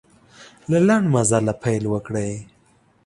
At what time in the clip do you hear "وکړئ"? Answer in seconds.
1.89-2.33